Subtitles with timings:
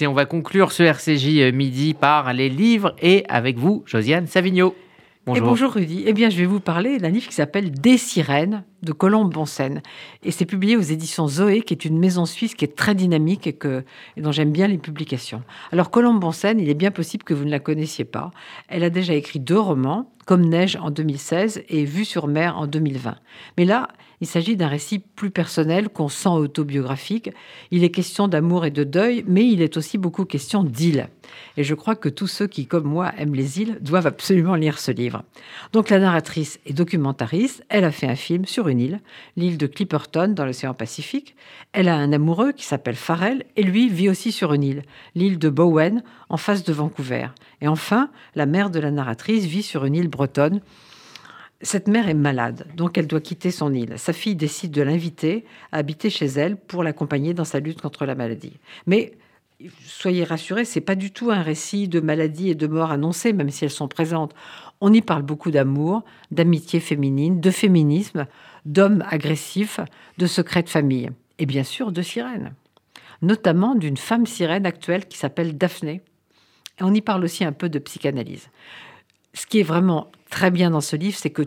[0.00, 4.76] Et on va conclure ce RCJ midi par les livres et avec vous, Josiane Savigno.
[5.26, 5.44] Bonjour.
[5.44, 6.04] Et bonjour Rudy.
[6.06, 9.82] Eh bien, je vais vous parler d'un livre qui s'appelle Des sirènes de Colombe Bonsen.
[10.22, 13.46] Et c'est publié aux éditions Zoé, qui est une maison suisse qui est très dynamique
[13.46, 13.84] et, que,
[14.16, 15.42] dont j'aime bien les publications.
[15.72, 18.30] Alors, Colombe Bonsen, il est bien possible que vous ne la connaissiez pas.
[18.68, 22.66] Elle a déjà écrit deux romans, Comme Neige en 2016 et Vue sur mer en
[22.66, 23.16] 2020.
[23.56, 23.88] Mais là,
[24.20, 27.30] il s'agit d'un récit plus personnel qu'on sent autobiographique.
[27.70, 31.08] Il est question d'amour et de deuil, mais il est aussi beaucoup question d'îles.
[31.56, 34.78] Et je crois que tous ceux qui, comme moi, aiment les îles doivent absolument lire
[34.78, 35.22] ce livre.
[35.72, 37.64] Donc la narratrice est documentariste.
[37.68, 39.00] Elle a fait un film sur une île,
[39.36, 41.34] l'île de Clipperton dans l'océan Pacifique.
[41.72, 44.82] Elle a un amoureux qui s'appelle Farrell et lui vit aussi sur une île,
[45.14, 47.28] l'île de Bowen, en face de Vancouver.
[47.60, 50.60] Et enfin, la mère de la narratrice vit sur une île bretonne
[51.60, 53.94] cette mère est malade, donc elle doit quitter son île.
[53.96, 58.06] Sa fille décide de l'inviter à habiter chez elle pour l'accompagner dans sa lutte contre
[58.06, 58.52] la maladie.
[58.86, 59.14] Mais
[59.84, 63.50] soyez rassurés, c'est pas du tout un récit de maladie et de mort annoncée, même
[63.50, 64.34] si elles sont présentes.
[64.80, 68.26] On y parle beaucoup d'amour, d'amitié féminine, de féminisme,
[68.64, 69.80] d'hommes agressifs,
[70.18, 72.54] de secrets de famille, et bien sûr de sirènes,
[73.22, 76.02] notamment d'une femme sirène actuelle qui s'appelle Daphné.
[76.80, 78.48] Et on y parle aussi un peu de psychanalyse
[79.38, 81.42] ce qui est vraiment très bien dans ce livre, c'est que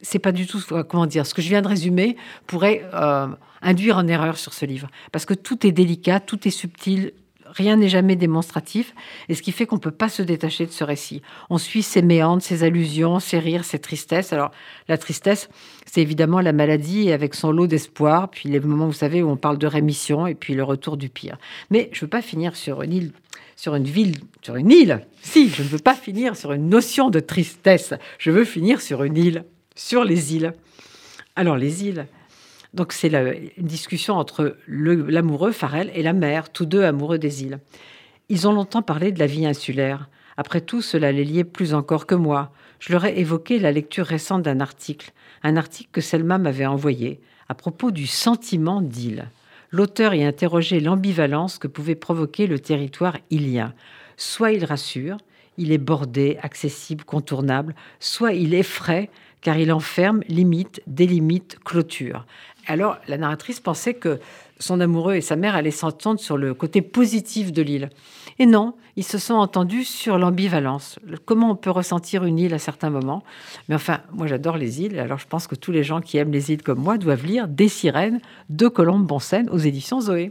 [0.00, 3.28] c'est pas du tout comment dire ce que je viens de résumer pourrait euh,
[3.60, 7.12] induire en erreur sur ce livre parce que tout est délicat, tout est subtil,
[7.50, 8.94] rien n'est jamais démonstratif
[9.28, 11.22] et ce qui fait qu'on peut pas se détacher de ce récit.
[11.50, 14.32] On suit ses méandres, ses allusions, ses rires, ses tristesses.
[14.32, 14.50] Alors
[14.88, 15.48] la tristesse,
[15.86, 19.36] c'est évidemment la maladie avec son lot d'espoir, puis les moments vous savez où on
[19.36, 21.38] parle de rémission et puis le retour du pire.
[21.70, 23.12] Mais je veux pas finir sur une île
[23.56, 25.04] sur une ville, sur une île.
[25.20, 27.92] Si, je ne veux pas finir sur une notion de tristesse.
[28.18, 30.54] Je veux finir sur une île, sur les îles.
[31.34, 32.06] Alors, les îles.
[32.78, 37.42] Donc, c'est la une discussion entre l'amoureux, Farrell, et la mère, tous deux amoureux des
[37.42, 37.58] îles.
[38.28, 40.08] Ils ont longtemps parlé de la vie insulaire.
[40.36, 42.52] Après tout, cela les liait plus encore que moi.
[42.78, 45.10] Je leur ai évoqué la lecture récente d'un article,
[45.42, 49.28] un article que Selma m'avait envoyé, à propos du sentiment d'île
[49.70, 53.74] l'auteur y interrogeait l'ambivalence que pouvait provoquer le territoire ilien.
[54.16, 55.18] Soit il rassure,
[55.56, 59.10] il est bordé, accessible, contournable, soit il effraie
[59.40, 62.26] car il enferme, limite, délimite, clôture.
[62.68, 64.20] Alors la narratrice pensait que
[64.60, 67.90] son amoureux et sa mère allaient s'entendre sur le côté positif de l'île.
[68.38, 70.98] Et non, ils se sont entendus sur l'ambivalence.
[71.24, 73.24] Comment on peut ressentir une île à certains moments?
[73.68, 76.30] Mais enfin, moi j'adore les îles, alors je pense que tous les gens qui aiment
[76.30, 78.20] les îles comme moi doivent lire Des sirènes
[78.50, 80.26] de Colombe Bonsen aux éditions Zoé.